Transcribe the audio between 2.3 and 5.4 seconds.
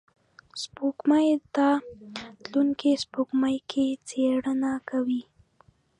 تلونکي سپوږمکۍ څېړنې کوي